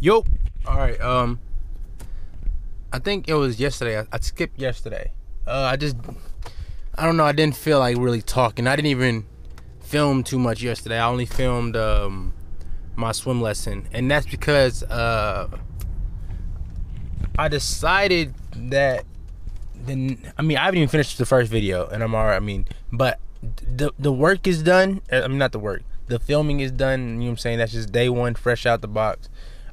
[0.00, 0.24] Yo.
[0.66, 1.00] All right.
[1.00, 1.40] Um,
[2.92, 3.98] I think it was yesterday.
[3.98, 5.10] I, I skipped yesterday.
[5.46, 5.96] Uh, I just,
[6.94, 7.24] I don't know.
[7.24, 8.68] I didn't feel like really talking.
[8.68, 9.26] I didn't even
[9.80, 10.98] film too much yesterday.
[10.98, 12.34] I only filmed um
[12.94, 15.48] my swim lesson, and that's because uh
[17.38, 19.04] I decided that
[19.74, 22.36] then I mean I haven't even finished the first video, and I'm alright.
[22.36, 25.00] I mean, but the the work is done.
[25.10, 25.82] I mean, not the work.
[26.06, 27.00] The filming is done.
[27.00, 27.58] You know what I'm saying?
[27.58, 29.28] That's just day one, fresh out the box.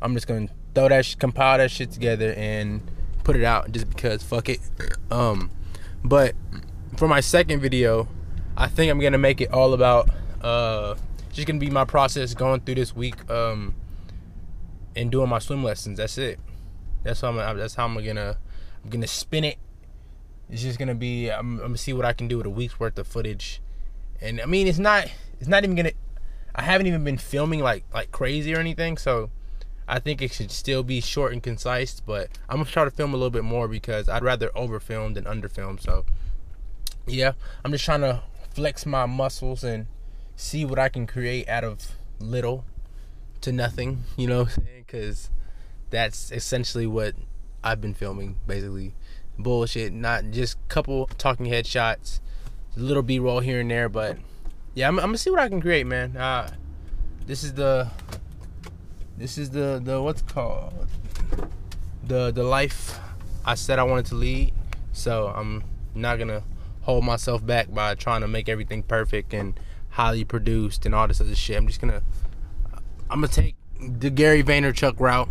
[0.06, 2.82] I'm just gonna throw that, sh- compile that shit together, and
[3.24, 4.60] put it out just because fuck it.
[5.10, 5.50] Um,
[6.04, 6.36] but
[6.96, 8.08] for my second video,
[8.56, 10.10] I think I'm gonna make it all about
[10.42, 10.96] uh
[11.34, 13.74] just gonna be my process going through this week um
[14.96, 15.98] and doing my swim lessons.
[15.98, 16.40] That's it.
[17.04, 17.58] That's how I'm.
[17.58, 18.38] That's how I'm gonna.
[18.84, 19.58] I'm gonna spin it.
[20.50, 21.30] It's just gonna be.
[21.30, 23.62] I'm, I'm gonna see what I can do with a week's worth of footage,
[24.22, 25.12] and I mean, it's not.
[25.40, 25.92] It's not even gonna.
[26.54, 29.30] I haven't even been filming like like crazy or anything, so
[29.88, 32.00] I think it should still be short and concise.
[32.00, 35.14] But I'm gonna try to film a little bit more because I'd rather over film
[35.14, 35.78] than under film.
[35.78, 36.06] So
[37.08, 37.34] yeah,
[37.64, 39.88] I'm just trying to flex my muscles and
[40.36, 42.66] see what I can create out of little
[43.42, 44.04] to nothing.
[44.18, 45.30] You know, because
[45.90, 47.16] that's essentially what
[47.64, 48.94] I've been filming, basically.
[49.38, 52.20] Bullshit, not just couple talking headshots,
[52.78, 54.18] a little B roll here and there, but
[54.76, 56.16] yeah, I'm, I'm, gonna see what I can create, man.
[56.16, 56.52] Uh,
[57.26, 57.90] this is the,
[59.18, 60.88] this is the the what's called
[62.08, 63.00] the the life
[63.46, 64.54] I said I wanted to lead.
[64.92, 65.64] So I'm
[65.94, 66.44] not gonna
[66.82, 71.22] hold myself back by trying to make everything perfect and highly produced and all this
[71.22, 71.56] other shit.
[71.56, 72.02] I'm just gonna,
[73.10, 75.30] I'm gonna take the Gary Vaynerchuk route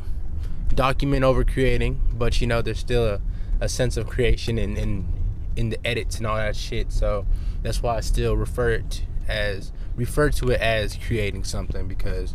[0.74, 3.20] document over creating, but you know, there's still a,
[3.60, 5.08] a sense of creation in, in
[5.56, 6.92] in the edits and all that shit.
[6.92, 7.26] So
[7.62, 12.34] that's why I still refer it as refer to it as creating something because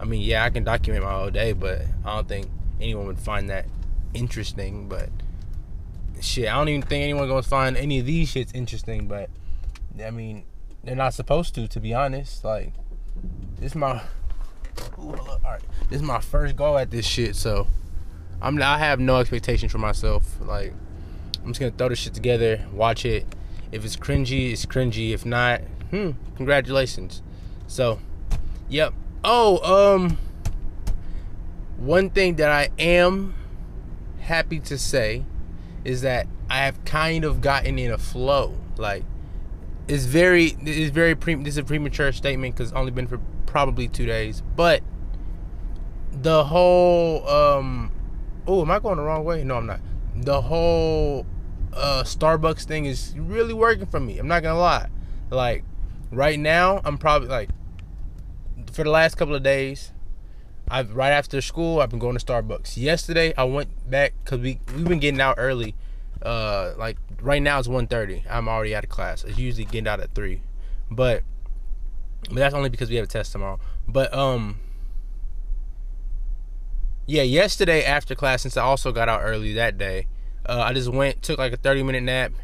[0.00, 2.48] I mean, yeah, I can document my whole day, but I don't think
[2.80, 3.66] anyone would find that
[4.14, 4.88] interesting.
[4.88, 5.08] But
[6.20, 9.08] shit, I don't even think anyone gonna find any of these shits interesting.
[9.08, 9.30] But
[10.04, 10.44] I mean,
[10.84, 12.44] they're not supposed to, to be honest.
[12.44, 12.72] Like,
[13.58, 14.02] this is my
[14.98, 17.66] Ooh, all right, this is my first go at this shit, so
[18.40, 20.24] I'm I have no expectations for myself.
[20.40, 20.72] Like
[21.42, 23.26] I'm just gonna throw this shit together, watch it.
[23.70, 25.12] If it's cringy, it's cringy.
[25.12, 25.60] If not,
[25.90, 27.22] hmm, congratulations.
[27.66, 27.98] So,
[28.68, 28.94] yep.
[29.24, 30.18] Oh, um,
[31.76, 33.34] one thing that I am
[34.20, 35.24] happy to say
[35.84, 38.54] is that I have kind of gotten in a flow.
[38.76, 39.04] Like,
[39.86, 41.34] it's very, it's very pre.
[41.34, 44.82] This is a premature statement because only been for probably two days, but
[46.12, 47.92] the whole um
[48.46, 49.80] oh am i going the wrong way no i'm not
[50.16, 51.24] the whole
[51.74, 54.88] uh starbucks thing is really working for me i'm not gonna lie
[55.30, 55.64] like
[56.10, 57.50] right now i'm probably like
[58.72, 59.92] for the last couple of days
[60.68, 62.76] i've right after school i've been going to starbucks.
[62.76, 65.74] Yesterday i went back because we we've been getting out early.
[66.22, 69.24] Uh like right now it's 1.30 i'm already out of class.
[69.24, 70.40] It's usually getting out at 3
[70.90, 71.22] but
[72.24, 73.60] but that's only because we have a test tomorrow.
[73.86, 74.60] But um
[77.08, 80.06] yeah, yesterday after class, since I also got out early that day,
[80.44, 82.32] uh, I just went, took like a 30 minute nap.
[82.32, 82.42] You know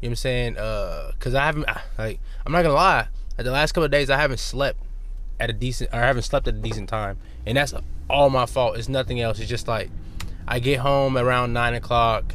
[0.00, 0.58] what I'm saying?
[0.58, 1.66] Uh, cause I haven't,
[1.96, 3.06] like, I'm not gonna lie.
[3.38, 4.80] Like the last couple of days, I haven't slept
[5.40, 7.74] at a decent, or I haven't slept at a decent time, and that's
[8.08, 8.76] all my fault.
[8.76, 9.40] It's nothing else.
[9.40, 9.90] It's just like
[10.46, 12.34] I get home around nine o'clock.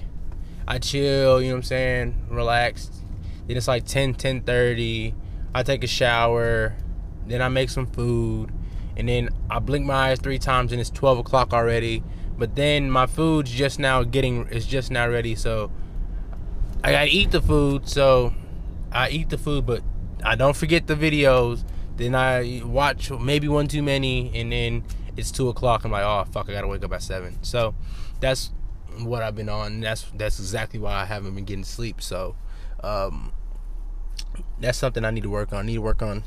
[0.67, 1.41] I chill.
[1.41, 2.27] You know what I'm saying?
[2.29, 2.93] Relaxed.
[3.47, 5.13] Then it's like 10, 10 30.
[5.53, 6.75] I take a shower.
[7.27, 8.51] Then I make some food
[8.97, 12.03] and then I blink my eyes three times and it's 12 o'clock already.
[12.37, 15.35] But then my food's just now getting, it's just now ready.
[15.35, 15.71] So
[16.83, 17.87] I gotta eat the food.
[17.87, 18.33] So
[18.91, 19.81] I eat the food, but
[20.23, 21.63] I don't forget the videos.
[21.97, 24.83] Then I watch maybe one too many, and then
[25.17, 25.85] it's two o'clock.
[25.85, 27.41] I'm like, oh fuck, I gotta wake up at seven.
[27.43, 27.75] So
[28.19, 28.51] that's
[28.99, 29.81] what I've been on.
[29.81, 32.01] That's that's exactly why I haven't been getting sleep.
[32.01, 32.35] So
[32.83, 33.31] um,
[34.59, 35.59] that's something I need to work on.
[35.59, 36.23] I need to work on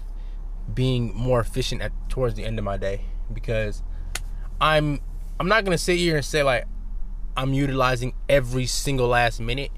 [0.72, 3.02] being more efficient at towards the end of my day
[3.32, 3.82] because
[4.60, 5.00] I'm
[5.38, 6.64] I'm not gonna sit here and say like
[7.36, 9.70] I'm utilizing every single last minute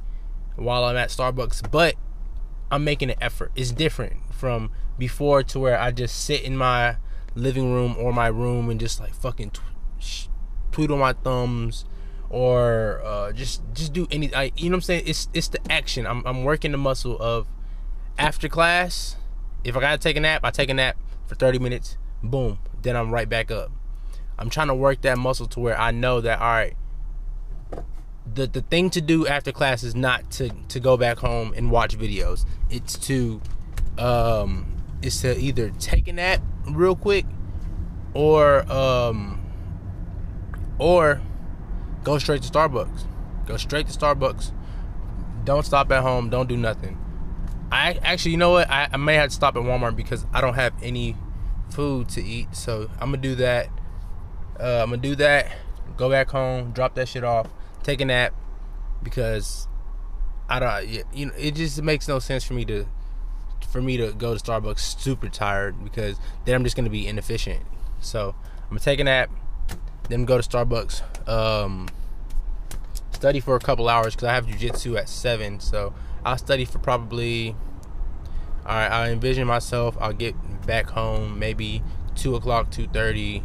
[0.56, 1.94] while I'm at Starbucks, but
[2.70, 3.52] I'm making an effort.
[3.54, 6.96] It's different from before to where I just sit in my
[7.34, 10.28] living room or my room and just like fucking tw-
[10.72, 11.84] twiddle my thumbs
[12.28, 15.58] or uh, just just do any I, you know what I'm saying it's it's the
[15.70, 17.46] action I'm, I'm working the muscle of
[18.18, 19.16] after class
[19.64, 20.96] if I gotta take a nap, I take a nap
[21.26, 21.96] for 30 minutes.
[22.22, 22.58] Boom.
[22.82, 23.70] Then I'm right back up.
[24.38, 26.76] I'm trying to work that muscle to where I know that all right.
[28.34, 31.70] The the thing to do after class is not to to go back home and
[31.70, 32.44] watch videos.
[32.70, 33.40] It's to
[33.98, 37.26] um it's to either take a nap real quick
[38.14, 39.40] or um
[40.78, 41.20] or
[42.04, 43.04] go straight to Starbucks.
[43.46, 44.52] Go straight to Starbucks.
[45.44, 46.30] Don't stop at home.
[46.30, 46.98] Don't do nothing.
[47.72, 48.70] I actually, you know what?
[48.70, 51.16] I, I may have to stop at Walmart because I don't have any
[51.70, 52.54] food to eat.
[52.54, 53.68] So I'm gonna do that.
[54.58, 55.50] Uh, I'm gonna do that.
[55.96, 57.48] Go back home, drop that shit off,
[57.82, 58.34] take a nap
[59.02, 59.68] because
[60.48, 61.04] I don't.
[61.12, 62.86] You know, it just makes no sense for me to
[63.70, 67.62] for me to go to Starbucks super tired because then I'm just gonna be inefficient.
[68.00, 69.30] So I'm gonna take a nap,
[70.08, 71.28] then go to Starbucks.
[71.28, 71.88] Um,
[73.12, 75.60] study for a couple hours because I have jujitsu at seven.
[75.60, 75.94] So
[76.24, 77.54] I'll study for probably.
[78.66, 79.96] All right, I envision myself.
[80.00, 80.34] I'll get
[80.66, 81.82] back home maybe
[82.14, 83.42] two o'clock, two thirty.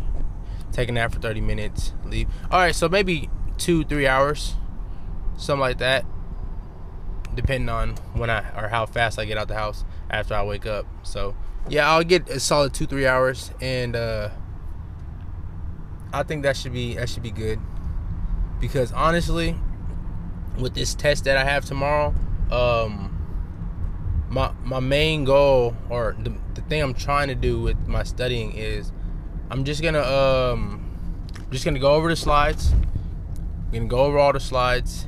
[0.71, 1.93] Take a nap for thirty minutes.
[2.05, 2.27] Leave.
[2.51, 4.55] All right, so maybe two, three hours,
[5.37, 6.05] something like that.
[7.33, 10.65] Depending on when I or how fast I get out the house after I wake
[10.65, 10.85] up.
[11.03, 11.35] So
[11.67, 14.29] yeah, I'll get a solid two, three hours, and uh,
[16.13, 17.59] I think that should be that should be good.
[18.61, 19.57] Because honestly,
[20.57, 22.15] with this test that I have tomorrow,
[22.51, 23.11] um,
[24.29, 28.53] my my main goal or the, the thing I'm trying to do with my studying
[28.53, 28.91] is
[29.49, 30.81] I'm just gonna um
[31.51, 32.73] just gonna go over the slides.
[33.75, 35.05] Gonna go over all the slides.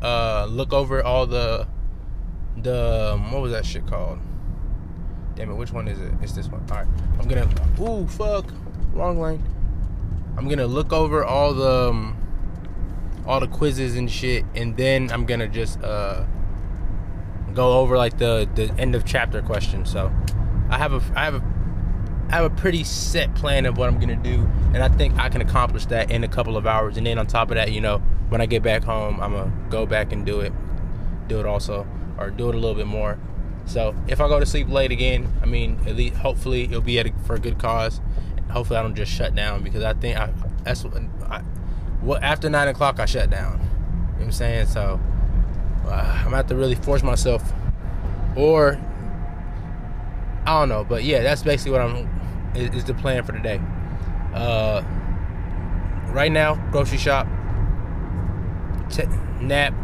[0.00, 1.66] Uh, look over all the
[2.56, 4.20] the um, what was that shit called?
[5.34, 6.12] Damn it, which one is it?
[6.22, 6.64] It's this one.
[6.70, 6.86] All right,
[7.18, 7.48] I'm gonna.
[7.80, 8.46] Ooh, fuck,
[8.92, 9.42] wrong lane.
[10.38, 12.16] I'm gonna look over all the um,
[13.26, 16.26] all the quizzes and shit, and then I'm gonna just uh,
[17.54, 19.90] go over like the the end of chapter questions.
[19.90, 20.12] So
[20.70, 21.55] I have a I have a
[22.28, 25.28] I have a pretty set plan of what I'm gonna do, and I think I
[25.28, 26.96] can accomplish that in a couple of hours.
[26.96, 29.52] And then on top of that, you know, when I get back home, I'm gonna
[29.70, 30.52] go back and do it,
[31.28, 31.86] do it also,
[32.18, 33.18] or do it a little bit more.
[33.64, 36.98] So if I go to sleep late again, I mean, at least hopefully it'll be
[36.98, 38.00] a, for a good cause.
[38.50, 40.32] Hopefully I don't just shut down because I think I
[40.62, 40.96] that's what
[41.28, 41.40] I,
[42.00, 43.58] what after nine o'clock I shut down.
[43.58, 44.66] You know what I'm saying?
[44.66, 45.00] So
[45.86, 47.52] uh, I'm gonna have to really force myself,
[48.36, 48.80] or
[50.46, 50.84] I don't know.
[50.84, 52.08] But yeah, that's basically what I'm
[52.54, 53.60] is, is the plan for today.
[54.32, 54.82] Uh,
[56.08, 57.26] right now, grocery shop,
[58.90, 59.04] t-
[59.40, 59.74] nap,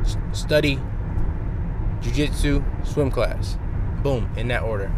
[0.00, 0.78] s- study,
[2.00, 3.58] jujitsu, swim class.
[4.02, 4.90] Boom, in that order.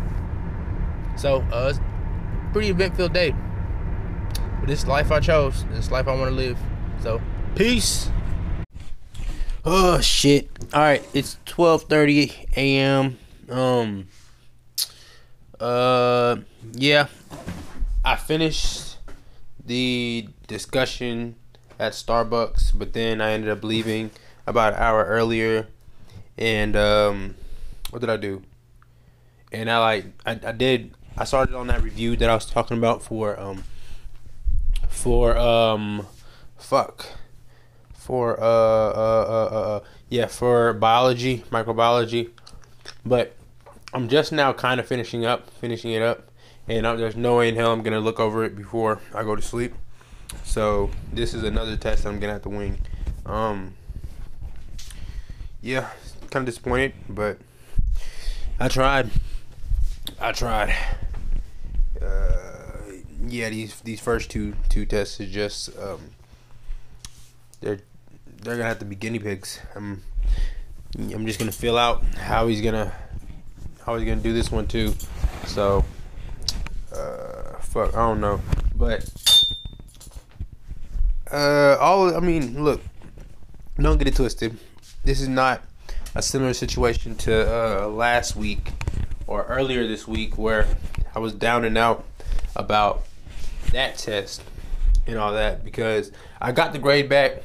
[1.17, 1.73] So, uh,
[2.53, 3.35] pretty event-filled day.
[4.61, 5.65] But this life I chose.
[5.73, 6.59] This life I want to live.
[7.03, 7.21] So,
[7.55, 8.11] peace.
[9.65, 10.49] Oh shit.
[10.73, 13.19] All right, it's 12:30 a.m.
[13.51, 14.07] Um
[15.61, 16.37] uh
[16.73, 17.07] yeah.
[18.05, 18.97] I finished
[19.65, 21.37] the discussion
[21.79, 24.11] at Starbucks, but then I ended up leaving
[24.47, 25.69] about an hour earlier
[26.39, 27.35] and um
[27.91, 28.43] what did I do?
[29.53, 32.79] And I like I, I did I started on that review that I was talking
[32.79, 33.65] about for um
[34.89, 36.07] for um
[36.57, 37.07] fuck
[37.95, 42.31] for uh, uh, uh, uh, yeah for biology microbiology
[43.05, 43.37] but
[43.93, 46.31] i'm just now kind of finishing up finishing it up
[46.69, 49.35] and I'm, there's no way in hell i'm gonna look over it before i go
[49.37, 49.75] to sleep.
[50.45, 52.79] So this is another test i'm gonna have to wing.
[53.27, 53.75] Um
[55.61, 55.91] yeah
[56.31, 57.39] kind of disappointed but
[58.59, 59.11] i tried.
[60.21, 60.75] I tried.
[62.01, 62.37] Uh
[63.27, 66.01] yeah these these first two two tests is just um
[67.61, 67.81] they're
[68.43, 69.61] they're gonna have to be guinea pigs.
[69.75, 70.03] I'm
[70.97, 72.93] I'm just gonna fill out how he's gonna
[73.85, 74.95] how was gonna do this one too.
[75.47, 75.85] So
[76.93, 78.41] uh fuck I don't know.
[78.75, 79.09] But
[81.31, 82.81] uh all I mean look
[83.79, 84.59] don't get it twisted.
[85.05, 85.63] This is not
[86.15, 88.73] a similar situation to uh last week
[89.27, 90.67] or earlier this week where
[91.15, 92.05] I was down and out
[92.57, 93.05] about
[93.73, 94.43] that test
[95.07, 97.43] and all that because I got the grade back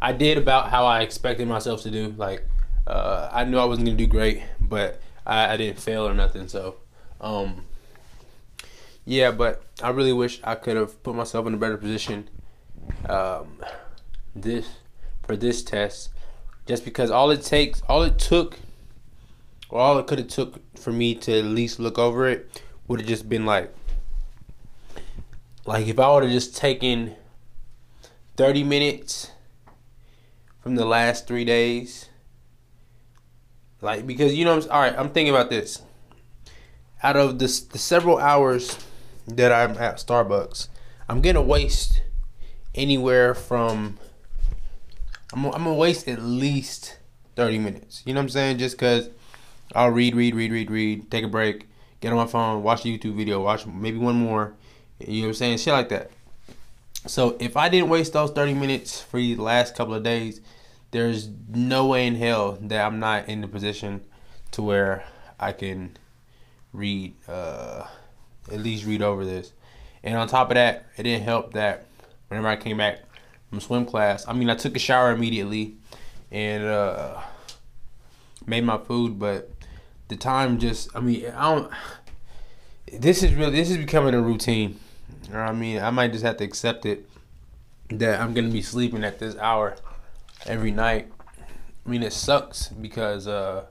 [0.00, 2.14] I did about how I expected myself to do.
[2.16, 2.46] Like,
[2.86, 6.48] uh, I knew I wasn't gonna do great, but I, I didn't fail or nothing.
[6.48, 6.76] So,
[7.20, 7.64] um,
[9.04, 12.28] yeah, but I really wish I could have put myself in a better position.
[13.08, 13.58] Um,
[14.34, 14.68] this
[15.24, 16.10] for this test,
[16.66, 18.58] just because all it takes, all it took,
[19.68, 23.00] or all it could have took for me to at least look over it would
[23.00, 23.74] have just been like,
[25.64, 27.16] like if I would have just taken
[28.36, 29.32] thirty minutes
[30.60, 32.08] from the last three days.
[33.80, 34.94] Like because you know, I'm, all right.
[34.96, 35.82] I'm thinking about this.
[37.02, 38.78] Out of this, the several hours
[39.26, 40.68] that I'm at Starbucks,
[41.08, 42.02] I'm gonna waste
[42.74, 43.98] anywhere from.
[45.32, 46.98] I'm, I'm gonna waste at least
[47.34, 48.02] thirty minutes.
[48.06, 48.58] You know what I'm saying?
[48.58, 49.10] Just cause
[49.74, 51.66] I'll read, read, read, read, read, take a break,
[52.00, 54.54] get on my phone, watch a YouTube video, watch maybe one more.
[55.00, 55.58] You know what I'm saying?
[55.58, 56.10] Shit like that.
[57.06, 60.40] So if I didn't waste those 30 minutes for the last couple of days,
[60.90, 64.02] there's no way in hell that I'm not in the position
[64.52, 65.04] to where
[65.38, 65.96] I can
[66.72, 67.86] read, uh,
[68.50, 69.52] at least read over this.
[70.02, 71.86] And on top of that, it didn't help that
[72.28, 73.00] whenever I came back
[73.50, 75.74] from swim class, I mean, I took a shower immediately
[76.30, 77.20] and uh,
[78.46, 79.50] made my food, but
[80.08, 81.72] the time just, I mean, I don't.
[82.92, 84.78] This is really, this is becoming a routine.
[85.32, 87.08] I mean, I might just have to accept it
[87.90, 89.76] that I'm gonna be sleeping at this hour
[90.44, 91.10] every night.
[91.84, 93.66] I mean, it sucks because uh,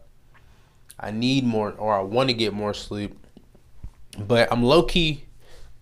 [0.99, 3.17] I need more or I want to get more sleep,
[4.17, 5.25] but I'm low key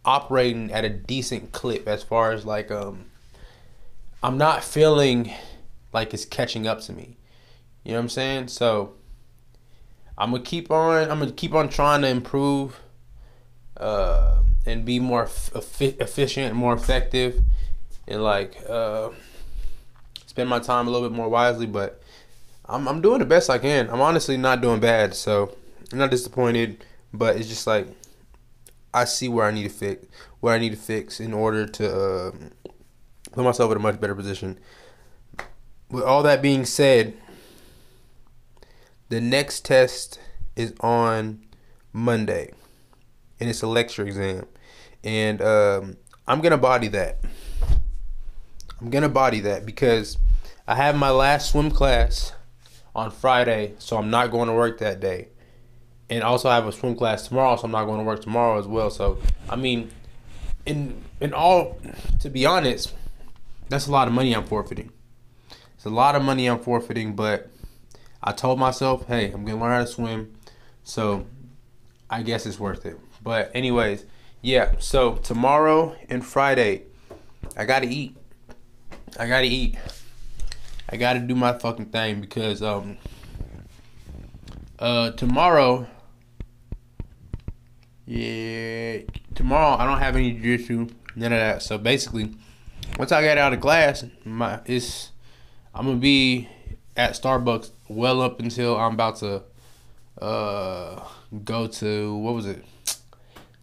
[0.05, 3.05] operating at a decent clip as far as like um
[4.21, 5.31] I'm not feeling
[5.93, 7.17] like it's catching up to me.
[7.83, 8.47] You know what I'm saying?
[8.47, 8.95] So
[10.17, 11.09] I'm gonna keep on.
[11.09, 12.79] I'm gonna keep on trying to improve
[13.77, 15.23] uh, and be more
[15.53, 17.41] efficient, more effective,
[18.07, 19.09] and like uh,
[20.33, 21.67] spend my time a little bit more wisely.
[21.67, 22.01] But
[22.65, 23.87] I'm I'm doing the best I can.
[23.89, 25.55] I'm honestly not doing bad, so
[25.91, 26.83] I'm not disappointed.
[27.13, 27.87] But it's just like
[28.93, 30.07] I see where I need to fix,
[30.39, 32.31] where I need to fix in order to uh,
[33.31, 34.57] put myself in a much better position.
[35.91, 37.13] With all that being said,
[39.09, 40.19] the next test
[40.55, 41.45] is on
[41.91, 42.53] Monday,
[43.39, 44.47] and it's a lecture exam,
[45.03, 45.97] and um,
[46.27, 47.19] I'm gonna body that.
[48.83, 50.17] I'm gonna body that because
[50.67, 52.33] I have my last swim class
[52.95, 55.27] on Friday, so I'm not going to work that day.
[56.09, 58.59] And also I have a swim class tomorrow, so I'm not going to work tomorrow
[58.59, 58.89] as well.
[58.89, 59.17] So
[59.49, 59.91] I mean,
[60.65, 61.79] in in all,
[62.19, 62.93] to be honest,
[63.69, 64.91] that's a lot of money I'm forfeiting.
[65.75, 67.49] It's a lot of money I'm forfeiting, but
[68.21, 70.33] I told myself, hey, I'm gonna learn how to swim,
[70.83, 71.25] so
[72.09, 72.97] I guess it's worth it.
[73.21, 74.05] But anyways,
[74.41, 74.73] yeah.
[74.79, 76.83] So tomorrow and Friday,
[77.57, 78.15] I gotta eat.
[79.19, 79.77] I gotta eat.
[80.89, 82.97] I gotta do my fucking thing because um
[84.79, 85.87] uh tomorrow
[88.05, 88.99] yeah
[89.33, 92.33] tomorrow I don't have any jiu-jitsu none of that so basically
[92.99, 95.11] once I get out of class, my it's
[95.73, 96.47] I'm gonna be
[96.95, 99.43] at Starbucks well up until I'm about to
[100.21, 101.03] uh
[101.43, 102.63] go to what was it?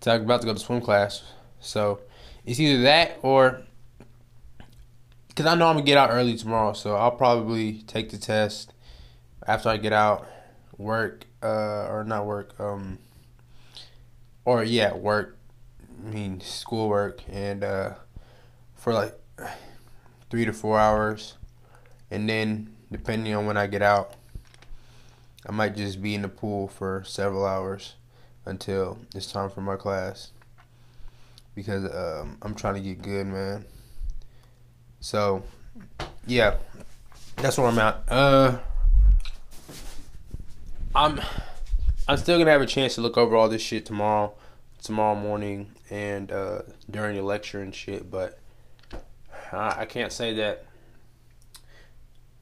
[0.00, 1.22] So I'm about to go to swim class.
[1.60, 2.00] So
[2.44, 3.62] it's either that or
[5.40, 8.74] because I know I'm gonna get out early tomorrow, so I'll probably take the test
[9.46, 10.28] after I get out,
[10.76, 12.98] work uh or not work um
[14.44, 15.38] or yeah work
[16.06, 17.94] I mean schoolwork and uh
[18.74, 19.18] for like
[20.28, 21.38] three to four hours,
[22.10, 24.12] and then depending on when I get out,
[25.48, 27.94] I might just be in the pool for several hours
[28.44, 30.32] until it's time for my class.
[31.54, 33.64] Because um, I'm trying to get good, man.
[35.00, 35.42] So,
[36.26, 36.56] yeah,
[37.36, 38.02] that's where I'm at.
[38.08, 38.58] Uh,
[40.94, 41.20] I'm
[42.06, 44.34] I'm still gonna have a chance to look over all this shit tomorrow,
[44.82, 48.10] tomorrow morning, and uh, during the lecture and shit.
[48.10, 48.38] But
[49.52, 50.66] I, I can't say that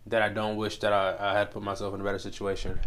[0.06, 2.80] that I don't wish that I, I had put myself in a better situation.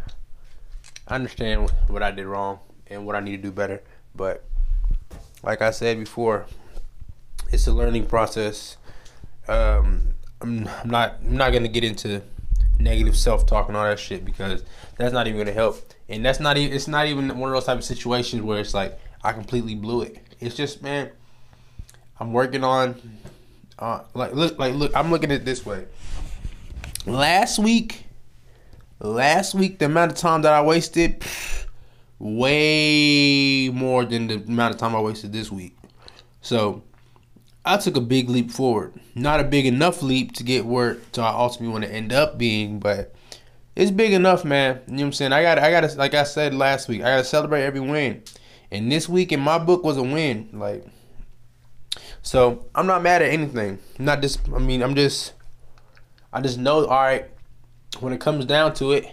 [1.08, 3.82] I understand what I did wrong and what I need to do better,
[4.16, 4.44] but
[5.44, 6.46] like I said before,
[7.52, 8.78] it's a learning process.
[9.52, 12.22] Um, I'm, not I'm not gonna get into
[12.80, 14.64] negative self talk and all that shit because
[14.98, 15.94] that's not even gonna help.
[16.08, 18.74] And that's not even it's not even one of those type of situations where it's
[18.74, 20.20] like I completely blew it.
[20.40, 21.12] It's just man,
[22.20, 23.20] I'm working on
[23.82, 24.96] uh, like look, like look.
[24.96, 25.86] I'm looking at this way.
[27.06, 28.06] Last week,
[29.00, 31.24] last week, the amount of time that I wasted,
[32.20, 35.76] way more than the amount of time I wasted this week.
[36.42, 36.84] So,
[37.64, 38.94] I took a big leap forward.
[39.14, 42.38] Not a big enough leap to get where to I ultimately want to end up
[42.38, 43.14] being, but
[43.76, 44.82] it's big enough, man.
[44.88, 45.34] You know what I'm saying?
[45.34, 48.24] I got, I got like I said last week, I got to celebrate every win.
[48.72, 50.50] And this week in my book was a win.
[50.54, 50.86] Like
[52.22, 53.80] so I'm not mad at anything.
[53.98, 54.48] I'm not just.
[54.54, 55.34] I mean, I'm just.
[56.32, 56.86] I just know.
[56.86, 57.26] All right.
[58.00, 59.06] When it comes down to it,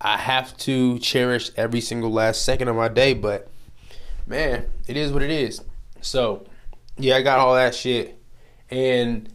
[0.00, 3.14] I have to cherish every single last second of my day.
[3.14, 3.48] But
[4.26, 5.62] man, it is what it is.
[6.00, 6.44] So
[6.96, 8.18] yeah, I got all that shit,
[8.70, 9.28] and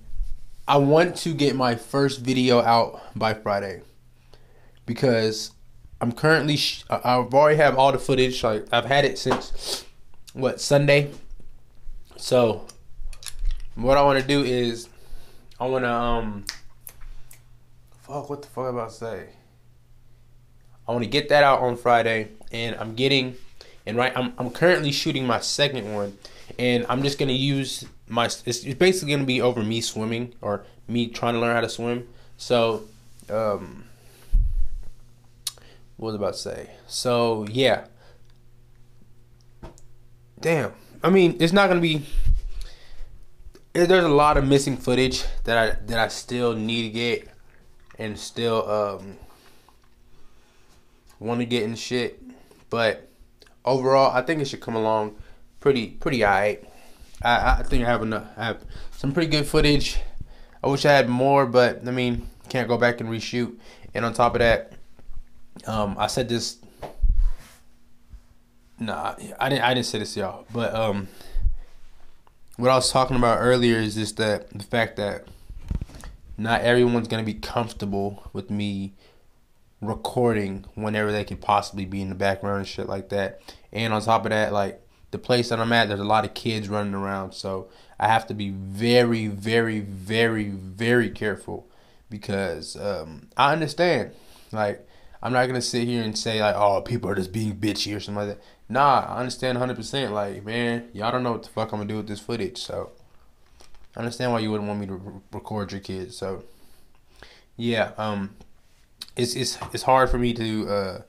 [0.67, 3.81] I want to get my first video out by Friday
[4.85, 5.51] because
[6.01, 6.57] I'm currently.
[6.57, 8.43] Sh- I've already have all the footage.
[8.43, 9.85] Like I've had it since
[10.33, 11.11] what Sunday
[12.17, 12.65] so,
[13.75, 14.89] what I want to do is,
[15.59, 16.45] I want to um,
[18.01, 19.27] fuck, what the fuck about say?
[20.87, 23.35] I want to get that out on Friday, and I'm getting,
[23.85, 26.17] and right, I'm I'm currently shooting my second one,
[26.59, 31.07] and I'm just gonna use my it's, basically gonna be over me swimming or me
[31.07, 32.07] trying to learn how to swim.
[32.37, 32.83] So,
[33.29, 33.85] um,
[35.97, 36.69] what was I about to say?
[36.87, 37.85] So yeah.
[40.39, 40.73] Damn.
[41.03, 42.05] I mean, it's not gonna be.
[43.73, 47.27] There's a lot of missing footage that I that I still need to get,
[47.99, 49.17] and still um
[51.19, 52.21] want to get in shit.
[52.69, 53.09] But
[53.65, 55.15] overall, I think it should come along
[55.67, 56.63] pretty pretty alright.
[57.21, 58.25] I, I think I have enough.
[58.37, 59.97] I have some pretty good footage.
[60.63, 63.57] I wish I had more, but I mean, can't go back and reshoot.
[63.93, 64.71] And on top of that,
[65.65, 66.59] um, I said this.
[68.79, 69.61] Nah, I didn't.
[69.61, 71.09] I didn't say this to y'all, but um,
[72.55, 75.27] what I was talking about earlier is just that the fact that
[76.37, 78.93] not everyone's gonna be comfortable with me
[79.81, 83.41] recording whenever they could possibly be in the background and shit like that.
[83.73, 86.33] And on top of that, like the place that I'm at, there's a lot of
[86.33, 91.67] kids running around, so I have to be very, very, very, very careful
[92.09, 94.11] because um, I understand.
[94.51, 94.87] Like,
[95.21, 97.99] I'm not gonna sit here and say like, "Oh, people are just being bitchy" or
[97.99, 98.43] something like that.
[98.69, 99.75] Nah, I understand 100.
[99.75, 102.57] percent Like, man, y'all don't know what the fuck I'm gonna do with this footage,
[102.59, 102.91] so
[103.95, 106.17] I understand why you wouldn't want me to re- record your kids.
[106.17, 106.43] So,
[107.55, 108.35] yeah, um,
[109.15, 111.01] it's it's it's hard for me to uh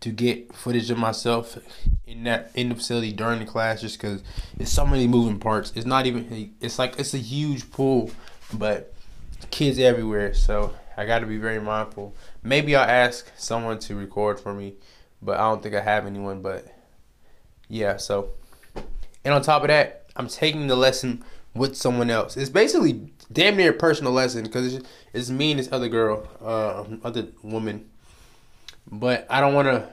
[0.00, 1.58] to get footage of myself
[2.06, 4.22] in that in the facility during the class just because
[4.58, 5.72] it's so many moving parts.
[5.74, 8.10] It's not even it's like it's a huge pool,
[8.52, 8.94] but
[9.50, 12.14] kids everywhere, so I got to be very mindful.
[12.42, 14.74] Maybe I'll ask someone to record for me,
[15.20, 16.42] but I don't think I have anyone.
[16.42, 16.66] But
[17.68, 18.30] yeah, so
[19.24, 21.24] and on top of that, I'm taking the lesson
[21.54, 22.36] with someone else.
[22.36, 26.26] It's basically damn near a personal lesson because it's, it's me and this other girl,
[26.40, 27.90] uh, other woman.
[28.90, 29.88] But I don't want to.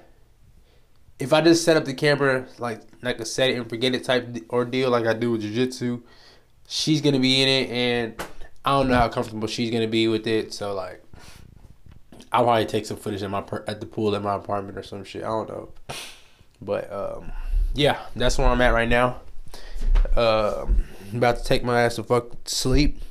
[1.17, 4.03] If I just set up the camera like like a set it and forget it
[4.03, 6.01] type ordeal like I do with jujitsu,
[6.67, 8.23] she's gonna be in it, and
[8.65, 10.53] I don't know how comfortable she's gonna be with it.
[10.53, 11.03] So like,
[12.31, 15.03] I'll probably take some footage at my at the pool at my apartment or some
[15.03, 15.23] shit.
[15.23, 15.69] I don't know,
[16.61, 17.31] but um,
[17.73, 19.21] yeah, that's where I'm at right now.
[20.15, 23.01] Um, about to take my ass to fuck sleep.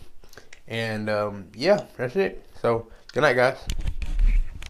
[0.67, 2.45] And um, yeah, that's it.
[2.61, 3.59] So good night, guys.